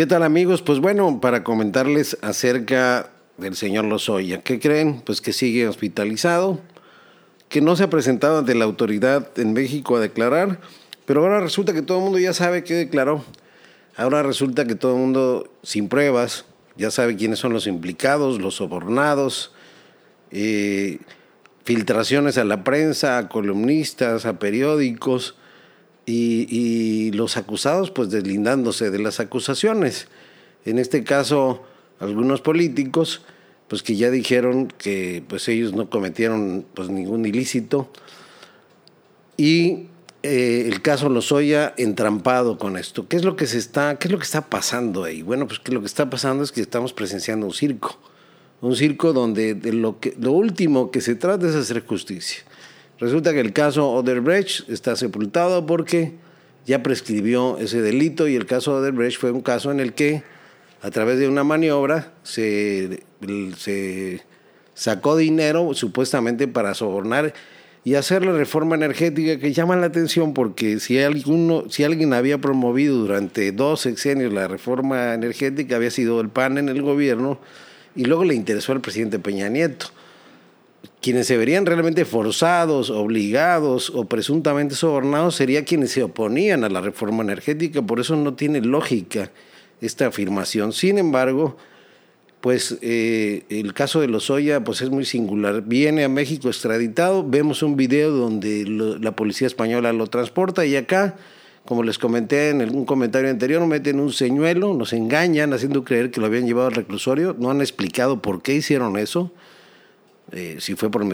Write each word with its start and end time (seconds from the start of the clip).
¿Qué 0.00 0.06
tal 0.06 0.22
amigos? 0.22 0.62
Pues 0.62 0.78
bueno, 0.78 1.20
para 1.20 1.44
comentarles 1.44 2.16
acerca 2.22 3.10
del 3.36 3.54
señor 3.54 3.84
Lozoya. 3.84 4.40
¿Qué 4.40 4.58
creen? 4.58 5.02
Pues 5.04 5.20
que 5.20 5.34
sigue 5.34 5.68
hospitalizado, 5.68 6.58
que 7.50 7.60
no 7.60 7.76
se 7.76 7.84
ha 7.84 7.90
presentado 7.90 8.38
ante 8.38 8.54
la 8.54 8.64
autoridad 8.64 9.28
en 9.36 9.52
México 9.52 9.96
a 9.98 10.00
declarar, 10.00 10.58
pero 11.04 11.20
ahora 11.20 11.40
resulta 11.40 11.74
que 11.74 11.82
todo 11.82 11.98
el 11.98 12.04
mundo 12.04 12.18
ya 12.18 12.32
sabe 12.32 12.64
que 12.64 12.72
declaró. 12.72 13.22
Ahora 13.94 14.22
resulta 14.22 14.64
que 14.64 14.74
todo 14.74 14.94
el 14.94 15.00
mundo, 15.00 15.52
sin 15.62 15.90
pruebas, 15.90 16.46
ya 16.78 16.90
sabe 16.90 17.16
quiénes 17.16 17.38
son 17.38 17.52
los 17.52 17.66
implicados, 17.66 18.40
los 18.40 18.54
sobornados, 18.54 19.52
eh, 20.30 21.00
filtraciones 21.64 22.38
a 22.38 22.44
la 22.44 22.64
prensa, 22.64 23.18
a 23.18 23.28
columnistas, 23.28 24.24
a 24.24 24.38
periódicos 24.38 25.34
y, 26.10 26.46
y, 26.50 27.12
los 27.12 27.36
acusados 27.36 27.90
pues 27.90 28.10
deslindándose 28.10 28.90
de 28.90 28.98
las 28.98 29.20
acusaciones. 29.20 30.08
En 30.64 30.78
este 30.78 31.04
caso, 31.04 31.62
algunos 31.98 32.40
políticos 32.40 33.22
pues 33.68 33.84
que 33.84 33.94
ya 33.94 34.10
dijeron 34.10 34.66
que 34.66 35.22
pues 35.28 35.46
ellos 35.48 35.74
no 35.74 35.88
cometieron 35.88 36.66
pues 36.74 36.88
ningún 36.88 37.24
ilícito 37.24 37.88
y 39.36 39.86
eh, 40.22 40.64
el 40.66 40.82
caso 40.82 41.08
Lozoya 41.08 41.72
entrampado 41.78 42.58
con 42.58 42.76
esto. 42.76 43.08
¿Qué 43.08 43.16
es 43.16 43.24
lo 43.24 43.36
que 43.36 43.46
se 43.46 43.56
está, 43.56 43.98
qué 43.98 44.08
es 44.08 44.12
lo 44.12 44.18
que 44.18 44.24
está 44.24 44.50
pasando 44.50 45.04
ahí? 45.04 45.22
Bueno, 45.22 45.46
pues 45.46 45.60
que 45.60 45.72
lo 45.72 45.80
que 45.80 45.86
está 45.86 46.10
pasando 46.10 46.42
es 46.44 46.52
que 46.52 46.60
estamos 46.60 46.92
presenciando 46.92 47.46
un 47.46 47.54
circo, 47.54 47.98
un 48.60 48.76
circo 48.76 49.12
donde 49.14 49.54
de 49.54 49.72
lo 49.72 49.98
que 49.98 50.14
lo 50.20 50.32
último 50.32 50.90
que 50.90 51.00
se 51.00 51.14
trata 51.14 51.48
es 51.48 51.54
hacer 51.54 51.86
justicia. 51.86 52.42
Resulta 53.00 53.32
que 53.32 53.40
el 53.40 53.54
caso 53.54 53.90
Oderbrecht 53.90 54.68
está 54.68 54.94
sepultado 54.94 55.64
porque 55.64 56.12
ya 56.66 56.82
prescribió 56.82 57.56
ese 57.58 57.80
delito 57.80 58.28
y 58.28 58.36
el 58.36 58.44
caso 58.44 58.74
Oderbrecht 58.74 59.18
fue 59.18 59.30
un 59.30 59.40
caso 59.40 59.70
en 59.70 59.80
el 59.80 59.94
que 59.94 60.22
a 60.82 60.90
través 60.90 61.18
de 61.18 61.26
una 61.26 61.42
maniobra 61.42 62.12
se, 62.22 63.00
se 63.56 64.22
sacó 64.74 65.16
dinero 65.16 65.72
supuestamente 65.72 66.46
para 66.46 66.74
sobornar 66.74 67.32
y 67.84 67.94
hacer 67.94 68.22
la 68.22 68.32
reforma 68.32 68.74
energética 68.74 69.38
que 69.38 69.54
llama 69.54 69.76
la 69.76 69.86
atención 69.86 70.34
porque 70.34 70.78
si, 70.78 70.98
alguno, 70.98 71.64
si 71.70 71.84
alguien 71.84 72.12
había 72.12 72.36
promovido 72.36 72.96
durante 72.96 73.52
dos 73.52 73.80
sexenios 73.80 74.30
la 74.30 74.46
reforma 74.46 75.14
energética 75.14 75.76
había 75.76 75.90
sido 75.90 76.20
el 76.20 76.28
PAN 76.28 76.58
en 76.58 76.68
el 76.68 76.82
gobierno 76.82 77.40
y 77.96 78.04
luego 78.04 78.24
le 78.24 78.34
interesó 78.34 78.72
al 78.72 78.82
presidente 78.82 79.18
Peña 79.18 79.48
Nieto. 79.48 79.86
Quienes 81.02 81.26
se 81.26 81.36
verían 81.36 81.66
realmente 81.66 82.04
forzados, 82.04 82.90
obligados 82.90 83.90
o 83.90 84.04
presuntamente 84.04 84.74
sobornados 84.74 85.34
serían 85.34 85.64
quienes 85.64 85.92
se 85.92 86.02
oponían 86.02 86.64
a 86.64 86.68
la 86.68 86.80
reforma 86.80 87.22
energética, 87.22 87.82
por 87.82 88.00
eso 88.00 88.16
no 88.16 88.34
tiene 88.34 88.60
lógica 88.60 89.30
esta 89.80 90.06
afirmación. 90.06 90.72
Sin 90.72 90.98
embargo, 90.98 91.56
pues 92.40 92.78
eh, 92.80 93.44
el 93.50 93.74
caso 93.74 94.00
de 94.00 94.08
Lozoya 94.08 94.64
pues 94.64 94.80
es 94.80 94.90
muy 94.90 95.04
singular. 95.04 95.62
Viene 95.62 96.04
a 96.04 96.08
México 96.08 96.48
extraditado, 96.48 97.26
vemos 97.28 97.62
un 97.62 97.76
video 97.76 98.10
donde 98.10 98.64
la 98.66 99.14
policía 99.16 99.46
española 99.46 99.92
lo 99.92 100.06
transporta 100.06 100.64
y 100.64 100.76
acá, 100.76 101.16
como 101.66 101.82
les 101.82 101.98
comenté 101.98 102.50
en 102.50 102.62
un 102.74 102.84
comentario 102.84 103.30
anterior, 103.30 103.64
meten 103.66 104.00
un 104.00 104.12
señuelo, 104.12 104.74
nos 104.74 104.92
engañan 104.92 105.52
haciendo 105.52 105.84
creer 105.84 106.10
que 106.10 106.20
lo 106.20 106.26
habían 106.26 106.46
llevado 106.46 106.68
al 106.68 106.74
reclusorio, 106.74 107.36
no 107.38 107.50
han 107.50 107.60
explicado 107.60 108.22
por 108.22 108.42
qué 108.42 108.54
hicieron 108.54 108.96
eso. 108.96 109.30
Eh, 110.32 110.58
si 110.60 110.76
fue 110.76 110.90
por, 110.92 111.04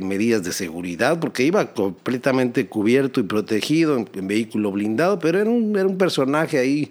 medidas 0.00 0.42
de 0.42 0.50
seguridad, 0.50 1.20
porque 1.20 1.44
iba 1.44 1.72
completamente 1.74 2.66
cubierto 2.66 3.20
y 3.20 3.22
protegido 3.22 3.96
en, 3.96 4.08
en 4.14 4.26
vehículo 4.26 4.72
blindado, 4.72 5.20
pero 5.20 5.38
era 5.38 5.48
un, 5.48 5.76
era 5.76 5.86
un 5.86 5.96
personaje 5.96 6.58
ahí 6.58 6.90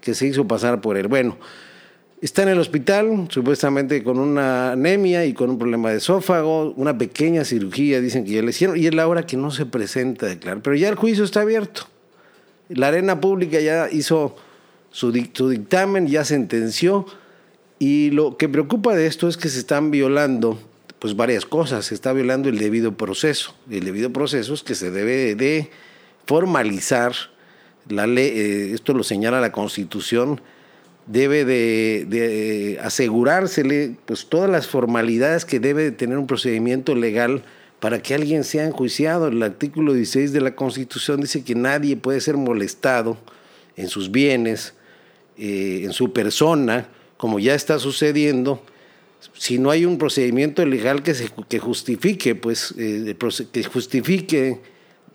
que 0.00 0.14
se 0.14 0.28
hizo 0.28 0.46
pasar 0.46 0.80
por 0.80 0.96
él. 0.96 1.08
Bueno, 1.08 1.36
está 2.20 2.44
en 2.44 2.50
el 2.50 2.60
hospital, 2.60 3.26
supuestamente 3.28 4.04
con 4.04 4.20
una 4.20 4.72
anemia 4.72 5.24
y 5.26 5.34
con 5.34 5.50
un 5.50 5.58
problema 5.58 5.90
de 5.90 5.96
esófago, 5.96 6.72
una 6.76 6.96
pequeña 6.96 7.44
cirugía, 7.44 8.00
dicen 8.00 8.24
que 8.24 8.30
ya 8.30 8.42
le 8.42 8.50
hicieron, 8.50 8.76
y 8.76 8.86
es 8.86 8.94
la 8.94 9.08
hora 9.08 9.26
que 9.26 9.36
no 9.36 9.50
se 9.50 9.66
presenta 9.66 10.26
a 10.26 10.28
declarar. 10.28 10.62
Pero 10.62 10.76
ya 10.76 10.88
el 10.88 10.94
juicio 10.94 11.24
está 11.24 11.40
abierto. 11.40 11.88
La 12.68 12.86
arena 12.86 13.20
pública 13.20 13.58
ya 13.58 13.88
hizo 13.90 14.36
su, 14.92 15.10
su 15.32 15.48
dictamen, 15.48 16.06
ya 16.06 16.24
sentenció, 16.24 17.04
y 17.80 18.10
lo 18.10 18.36
que 18.36 18.48
preocupa 18.48 18.94
de 18.94 19.06
esto 19.06 19.26
es 19.26 19.36
que 19.36 19.48
se 19.48 19.58
están 19.58 19.90
violando 19.90 20.69
pues 21.00 21.16
varias 21.16 21.46
cosas, 21.46 21.86
se 21.86 21.94
está 21.94 22.12
violando 22.12 22.48
el 22.48 22.58
debido 22.58 22.92
proceso. 22.92 23.54
El 23.70 23.84
debido 23.84 24.12
proceso 24.12 24.52
es 24.54 24.62
que 24.62 24.74
se 24.74 24.90
debe 24.90 25.34
de 25.34 25.70
formalizar 26.26 27.12
la 27.88 28.06
ley, 28.06 28.28
eh, 28.28 28.70
esto 28.74 28.92
lo 28.92 29.02
señala 29.02 29.40
la 29.40 29.50
Constitución, 29.50 30.42
debe 31.06 31.46
de, 31.46 32.78
asegurársele 32.82 33.96
pues, 34.04 34.26
todas 34.26 34.50
las 34.50 34.68
formalidades 34.68 35.46
que 35.46 35.58
debe 35.58 35.84
de 35.84 35.92
tener 35.92 36.18
un 36.18 36.26
procedimiento 36.26 36.94
legal 36.94 37.42
para 37.80 38.02
que 38.02 38.14
alguien 38.14 38.44
sea 38.44 38.66
enjuiciado. 38.66 39.28
El 39.28 39.42
artículo 39.42 39.94
16 39.94 40.34
de 40.34 40.42
la 40.42 40.54
Constitución 40.54 41.22
dice 41.22 41.42
que 41.42 41.54
nadie 41.54 41.96
puede 41.96 42.20
ser 42.20 42.36
molestado 42.36 43.16
en 43.76 43.88
sus 43.88 44.10
bienes, 44.12 44.74
eh, 45.38 45.80
en 45.84 45.94
su 45.94 46.12
persona, 46.12 46.88
como 47.16 47.38
ya 47.38 47.54
está 47.54 47.78
sucediendo, 47.78 48.62
si 49.34 49.58
no 49.58 49.70
hay 49.70 49.84
un 49.84 49.98
procedimiento 49.98 50.64
legal 50.64 51.02
que, 51.02 51.14
se, 51.14 51.28
que 51.48 51.58
justifique, 51.58 52.34
pues, 52.34 52.74
eh, 52.78 53.16
que 53.52 53.64
justifique 53.64 54.60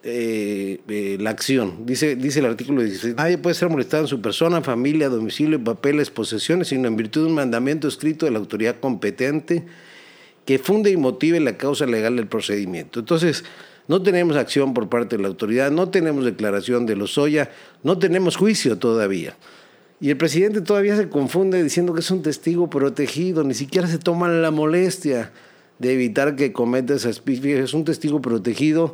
eh, 0.04 0.82
eh, 0.88 1.18
la 1.20 1.32
acción. 1.32 1.86
Dice, 1.86 2.16
dice 2.16 2.40
el 2.40 2.46
artículo 2.46 2.84
16, 2.84 3.16
nadie 3.16 3.40
puede 3.40 3.56
ser 3.56 3.70
molestado 3.70 4.04
en 4.04 4.08
su 4.08 4.22
persona, 4.22 4.62
familia, 4.62 5.10
domicilio, 5.10 5.64
papeles, 5.64 6.12
posesiones, 6.12 6.68
sino 6.68 6.88
en 6.88 6.96
virtud 6.96 7.22
de 7.22 7.28
un 7.28 7.34
mandamiento 7.34 7.88
escrito 7.88 8.28
de 8.28 8.32
la 8.32 8.38
autoridad 8.38 8.80
competente 8.80 9.66
que 10.46 10.60
funde 10.60 10.92
y 10.92 10.98
motive 10.98 11.40
la 11.40 11.58
causa 11.58 11.88
legal 11.88 12.18
del 12.18 12.28
procedimiento. 12.28 13.00
Entonces, 13.00 13.44
no 13.88 14.02
tenemos 14.02 14.38
acción 14.38 14.74
por 14.74 14.90
parte 14.90 15.18
de 15.18 15.24
la 15.24 15.28
autoridad, 15.28 15.72
no 15.72 15.90
tenemos 15.90 16.24
declaración 16.24 16.86
de 16.86 16.96
los 16.96 17.18
Lozoya, 17.18 17.50
no 17.82 17.98
tenemos 17.98 18.36
juicio 18.36 18.78
todavía. 18.78 19.36
Y 20.06 20.12
el 20.12 20.18
presidente 20.18 20.62
todavía 20.62 20.96
se 20.96 21.10
confunde 21.10 21.64
diciendo 21.64 21.96
que 21.96 22.02
es 22.02 22.12
un 22.12 22.22
testigo 22.22 22.70
protegido, 22.70 23.44
ni 23.44 23.56
siquiera 23.56 23.88
se 23.88 23.98
toma 23.98 24.28
la 24.28 24.52
molestia 24.52 25.32
de 25.80 25.94
evitar 25.94 26.36
que 26.36 26.54
cometa 26.54 26.94
esas 26.94 27.24
Es 27.26 27.74
un 27.74 27.86
testigo 27.86 28.22
protegido 28.22 28.94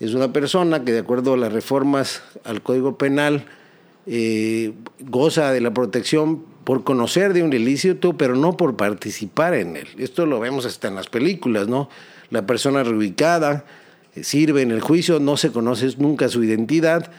es 0.00 0.14
una 0.14 0.32
persona 0.32 0.82
que 0.82 0.92
de 0.92 1.00
acuerdo 1.00 1.34
a 1.34 1.36
las 1.36 1.52
reformas 1.52 2.22
al 2.42 2.62
Código 2.62 2.96
Penal 2.96 3.44
eh, 4.06 4.72
goza 5.00 5.52
de 5.52 5.60
la 5.60 5.74
protección 5.74 6.42
por 6.64 6.84
conocer 6.84 7.34
de 7.34 7.42
un 7.42 7.52
ilícito, 7.52 8.16
pero 8.16 8.34
no 8.34 8.56
por 8.56 8.78
participar 8.78 9.52
en 9.52 9.76
él. 9.76 9.88
Esto 9.98 10.24
lo 10.24 10.40
vemos 10.40 10.64
hasta 10.64 10.88
en 10.88 10.94
las 10.94 11.10
películas, 11.10 11.68
¿no? 11.68 11.90
La 12.30 12.46
persona 12.46 12.82
reubicada 12.82 13.66
eh, 14.14 14.24
sirve 14.24 14.62
en 14.62 14.70
el 14.70 14.80
juicio, 14.80 15.20
no 15.20 15.36
se 15.36 15.52
conoce 15.52 15.86
nunca 15.98 16.30
su 16.30 16.42
identidad, 16.42 17.10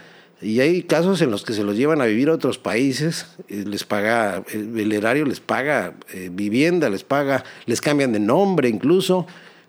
y 0.41 0.59
hay 0.59 0.83
casos 0.83 1.21
en 1.21 1.31
los 1.31 1.43
que 1.43 1.53
se 1.53 1.63
los 1.63 1.75
llevan 1.75 2.01
a 2.01 2.05
vivir 2.05 2.29
a 2.29 2.33
otros 2.33 2.57
países, 2.57 3.27
eh, 3.49 3.63
les 3.65 3.83
paga, 3.83 4.43
el 4.53 4.91
erario 4.91 5.25
les 5.25 5.39
paga 5.39 5.95
vivienda, 6.31 6.89
les 6.89 7.03
paga, 7.03 7.43
les 7.65 7.81
cambian 7.81 8.13
de 8.13 8.19
nombre 8.19 8.69
incluso, 8.69 9.25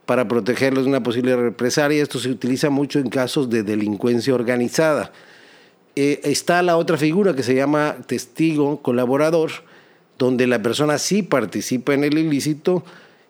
para 0.09 0.27
protegerlos 0.27 0.85
de 0.85 0.89
una 0.89 1.03
posible 1.03 1.37
represalia. 1.37 2.03
Esto 2.03 2.19
se 2.19 2.31
utiliza 2.31 2.71
mucho 2.71 2.99
en 2.99 3.11
casos 3.11 3.51
de 3.51 3.63
delincuencia 3.63 4.35
organizada. 4.35 5.13
Eh, 5.97 6.21
está 6.23 6.63
la 6.63 6.79
otra 6.79 6.97
figura 6.97 7.35
que 7.35 7.43
se 7.43 7.55
llama 7.55 7.97
testigo 8.07 8.81
colaborador, 8.81 9.51
donde 10.17 10.47
la 10.47 10.63
persona 10.63 10.97
sí 10.97 11.23
participa 11.23 11.93
en 11.93 12.05
el 12.05 12.17
ilícito 12.17 12.85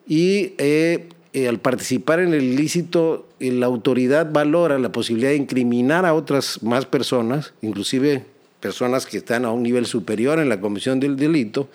y 0.07 0.53
eh, 0.59 1.09
eh, 1.39 1.49
al 1.49 1.61
participar 1.61 2.19
en 2.21 2.35
el 2.35 2.43
ilícito 2.43 3.29
la 3.39 3.67
autoridad 3.67 4.33
valora 4.33 4.79
la 4.79 4.91
posibilidad 4.91 5.31
de 5.31 5.37
incriminar 5.37 6.05
a 6.05 6.15
otras 6.15 6.63
más 6.63 6.85
personas, 6.85 7.53
inclusive 7.63 8.25
personas 8.59 9.07
que 9.07 9.19
están 9.19 9.45
a 9.45 9.53
un 9.53 9.63
nivel 9.63 9.87
superior 9.87 10.41
en 10.41 10.49
la 10.49 10.61
comisión 10.61 10.99
del 10.99 11.17
delito, 11.17 11.69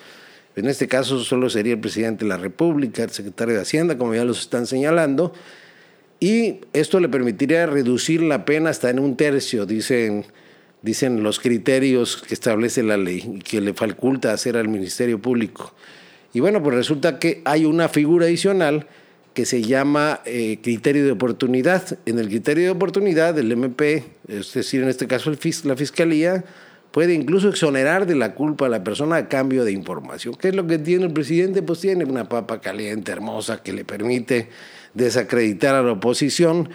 en 0.58 0.68
este 0.68 0.88
caso 0.88 1.20
solo 1.24 1.50
sería 1.50 1.74
el 1.74 1.80
presidente 1.80 2.26
de 2.26 2.30
la 2.30 2.38
República, 2.38 3.04
el 3.04 3.12
secretario 3.12 3.56
de 3.56 3.62
Hacienda, 3.62 3.98
como 3.98 4.14
ya 4.14 4.26
los 4.26 4.42
están 4.42 4.68
señalando, 4.68 5.34
y 6.20 6.60
esto 6.74 7.00
le 7.00 7.08
permitiría 7.08 7.66
reducir 7.66 8.22
la 8.22 8.44
pena 8.46 8.70
hasta 8.70 8.90
en 8.90 9.00
un 9.00 9.16
tercio, 9.16 9.66
dicen, 9.66 10.26
dicen 10.82 11.24
los 11.24 11.40
criterios 11.40 12.22
que 12.22 12.34
establece 12.34 12.84
la 12.84 12.98
ley 12.98 13.34
y 13.38 13.40
que 13.40 13.62
le 13.62 13.74
faculta 13.74 14.34
hacer 14.34 14.58
al 14.58 14.68
Ministerio 14.68 15.20
Público. 15.20 15.74
Y 16.34 16.40
bueno, 16.40 16.62
pues 16.62 16.76
resulta 16.76 17.20
que 17.20 17.42
hay 17.46 17.66
una 17.66 17.88
figura 17.88 18.26
adicional 18.26 18.88
que 19.34 19.46
se 19.46 19.64
llama 19.64 20.22
eh, 20.26 20.60
criterio 20.62 21.06
de 21.06 21.12
oportunidad. 21.12 21.98
En 22.06 22.20
el 22.20 22.28
criterio 22.28 22.66
de 22.66 22.70
oportunidad 22.70 23.34
del 23.34 23.52
MP, 23.52 24.04
es 24.28 24.54
decir, 24.54 24.84
en 24.84 24.90
este 24.90 25.08
caso 25.08 25.32
el, 25.32 25.40
la 25.64 25.76
Fiscalía, 25.76 26.44
puede 26.92 27.16
incluso 27.16 27.50
exonerar 27.50 28.06
de 28.06 28.16
la 28.16 28.36
culpa 28.36 28.68
a 28.68 28.70
la 28.70 28.84
persona 28.84 29.16
a 29.16 29.28
cambio 29.28 29.66
de 29.66 29.72
información. 29.72 30.36
¿Qué 30.36 30.50
es 30.50 30.56
lo 30.56 30.68
que 30.68 30.78
tiene 30.78 31.06
el 31.06 31.14
presidente? 31.14 31.64
Pues 31.64 31.80
tiene 31.80 32.06
una 32.06 32.30
papa 32.30 32.62
caliente, 32.62 33.12
hermosa, 33.12 33.64
que 33.64 33.74
le 33.74 33.84
permite 33.84 34.50
desacreditar 34.94 35.74
a 35.74 35.82
la 35.82 35.94
oposición 35.94 36.70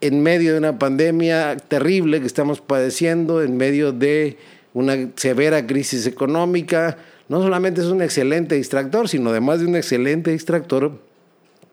en 0.00 0.22
medio 0.22 0.52
de 0.52 0.58
una 0.58 0.78
pandemia 0.78 1.56
terrible 1.56 2.20
que 2.20 2.26
estamos 2.26 2.60
padeciendo, 2.60 3.42
en 3.42 3.56
medio 3.56 3.92
de 3.92 4.36
una 4.74 5.10
severa 5.16 5.66
crisis 5.66 6.06
económica. 6.06 6.98
No 7.28 7.42
solamente 7.42 7.80
es 7.80 7.88
un 7.88 8.02
excelente 8.02 8.54
distractor, 8.54 9.08
sino 9.08 9.30
además 9.30 9.58
de 9.58 9.66
un 9.66 9.74
excelente 9.74 10.30
distractor, 10.30 11.00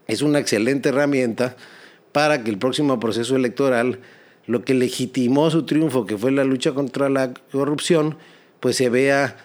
es 0.07 0.21
una 0.21 0.39
excelente 0.39 0.89
herramienta 0.89 1.55
para 2.11 2.44
que 2.44 2.51
el 2.51 2.57
próximo 2.57 3.00
proceso 3.00 3.35
electoral, 3.35 4.00
lo 4.45 4.63
que 4.63 4.73
legitimó 4.73 5.50
su 5.50 5.63
triunfo, 5.63 6.05
que 6.05 6.17
fue 6.17 6.31
la 6.31 6.44
lucha 6.44 6.73
contra 6.73 7.09
la 7.09 7.33
corrupción, 7.51 8.17
pues 8.59 8.75
se 8.75 8.89
vea, 8.89 9.38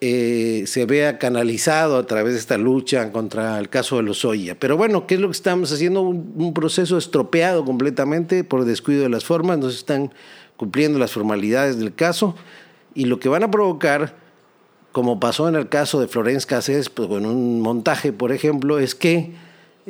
eh, 0.00 0.64
se 0.66 0.84
vea 0.84 1.18
canalizado 1.18 1.96
a 1.96 2.06
través 2.06 2.32
de 2.34 2.40
esta 2.40 2.58
lucha 2.58 3.12
contra 3.12 3.58
el 3.58 3.68
caso 3.68 3.96
de 3.96 4.02
los 4.02 4.24
Lozoya. 4.24 4.58
Pero 4.58 4.76
bueno, 4.76 5.06
¿qué 5.06 5.14
es 5.14 5.20
lo 5.20 5.28
que 5.28 5.32
estamos 5.32 5.72
haciendo? 5.72 6.02
Un, 6.02 6.34
un 6.36 6.54
proceso 6.54 6.98
estropeado 6.98 7.64
completamente 7.64 8.42
por 8.44 8.64
descuido 8.64 9.02
de 9.02 9.10
las 9.10 9.24
formas, 9.24 9.58
no 9.58 9.70
se 9.70 9.76
están 9.76 10.12
cumpliendo 10.56 10.98
las 10.98 11.12
formalidades 11.12 11.78
del 11.78 11.94
caso 11.94 12.34
y 12.94 13.04
lo 13.04 13.20
que 13.20 13.28
van 13.28 13.44
a 13.44 13.50
provocar 13.50 14.16
como 14.92 15.20
pasó 15.20 15.48
en 15.48 15.54
el 15.54 15.68
caso 15.68 16.00
de 16.00 16.08
Florence 16.08 16.46
Cassés, 16.46 16.88
pues 16.88 17.08
con 17.08 17.26
un 17.26 17.60
montaje, 17.60 18.12
por 18.12 18.32
ejemplo, 18.32 18.78
es 18.80 18.94
que 18.96 19.32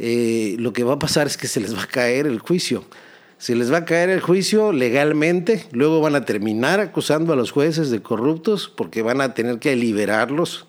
eh, 0.01 0.57
lo 0.59 0.73
que 0.73 0.85
va 0.85 0.95
a 0.95 0.99
pasar 0.99 1.27
es 1.27 1.37
que 1.37 1.49
se 1.49 1.61
les 1.61 1.77
va 1.77 1.83
a 1.83 1.87
caer 1.87 2.27
el 2.27 2.39
juicio. 2.39 2.85
Se 3.39 3.55
les 3.55 3.73
va 3.73 3.79
a 3.79 3.85
caer 3.85 4.11
el 4.11 4.21
juicio 4.21 4.73
legalmente, 4.73 5.67
luego 5.73 6.01
van 6.01 6.15
a 6.15 6.25
terminar 6.25 6.81
acusando 6.81 7.33
a 7.33 7.37
los 7.37 7.51
jueces 7.53 7.91
de 7.91 8.03
corruptos 8.03 8.73
porque 8.75 9.03
van 9.03 9.21
a 9.21 9.35
tener 9.35 9.59
que 9.59 9.77
liberarlos 9.77 10.67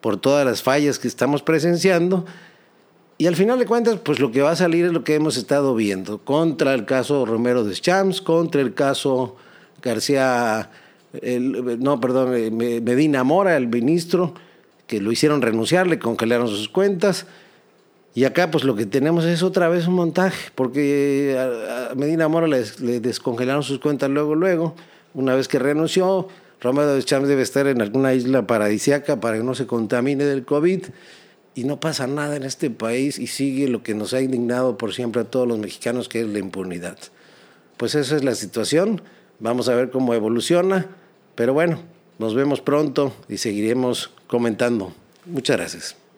por 0.00 0.16
todas 0.16 0.46
las 0.46 0.62
fallas 0.62 0.98
que 0.98 1.08
estamos 1.08 1.42
presenciando. 1.42 2.24
Y 3.18 3.26
al 3.26 3.36
final 3.36 3.58
de 3.58 3.66
cuentas, 3.66 3.98
pues 4.02 4.18
lo 4.18 4.30
que 4.30 4.40
va 4.40 4.52
a 4.52 4.56
salir 4.56 4.86
es 4.86 4.92
lo 4.92 5.04
que 5.04 5.14
hemos 5.14 5.36
estado 5.36 5.74
viendo, 5.74 6.18
contra 6.18 6.72
el 6.72 6.86
caso 6.86 7.26
Romero 7.26 7.64
de 7.64 7.74
Champs, 7.74 8.22
contra 8.22 8.62
el 8.62 8.72
caso 8.72 9.36
García 9.82 10.70
no, 11.12 12.00
perdón, 12.00 12.34
eh, 12.34 12.80
Medina 12.80 13.24
Mora, 13.24 13.56
el 13.56 13.66
ministro, 13.66 14.34
que 14.86 15.00
lo 15.00 15.10
hicieron 15.10 15.42
renunciar, 15.42 15.86
le 15.86 15.98
congelaron 15.98 16.48
sus 16.48 16.68
cuentas. 16.68 17.26
Y 18.14 18.24
acá 18.24 18.50
pues 18.50 18.64
lo 18.64 18.74
que 18.74 18.86
tenemos 18.86 19.24
es 19.24 19.42
otra 19.42 19.68
vez 19.68 19.86
un 19.86 19.94
montaje, 19.94 20.50
porque 20.54 21.36
a 21.38 21.94
Medina 21.94 22.28
Mora 22.28 22.48
le, 22.48 23.00
descongelaron 23.00 23.62
sus 23.62 23.78
cuentas 23.78 24.10
luego, 24.10 24.34
luego, 24.34 24.74
una 25.14 25.34
vez 25.34 25.46
que 25.46 25.58
renunció, 25.58 26.28
Romero 26.60 26.94
de 26.94 27.02
Champs 27.02 27.28
debe 27.28 27.42
estar 27.42 27.66
en 27.66 27.80
alguna 27.80 28.12
isla 28.12 28.46
paradisiaca 28.46 29.20
para 29.20 29.38
que 29.38 29.44
no 29.44 29.54
se 29.54 29.66
contamine 29.66 30.24
del 30.24 30.44
COVID 30.44 30.86
y 31.54 31.64
no 31.64 31.80
pasa 31.80 32.06
nada 32.06 32.36
en 32.36 32.42
este 32.42 32.70
país 32.70 33.18
y 33.18 33.26
sigue 33.28 33.68
lo 33.68 33.82
que 33.82 33.94
nos 33.94 34.12
ha 34.12 34.20
indignado 34.20 34.76
por 34.76 34.92
siempre 34.92 35.22
a 35.22 35.24
todos 35.24 35.48
los 35.48 35.58
mexicanos, 35.58 36.08
que 36.08 36.20
es 36.20 36.26
la 36.26 36.38
impunidad. 36.38 36.98
Pues 37.76 37.94
esa 37.94 38.16
es 38.16 38.24
la 38.24 38.34
situación, 38.34 39.02
vamos 39.38 39.68
a 39.68 39.74
ver 39.74 39.90
cómo 39.90 40.14
evoluciona. 40.14 40.88
Pero 41.34 41.54
bueno, 41.54 41.78
nos 42.18 42.34
vemos 42.34 42.60
pronto 42.60 43.14
y 43.28 43.38
seguiremos 43.38 44.10
comentando. 44.26 44.92
Muchas 45.24 45.56
gracias. 45.56 46.09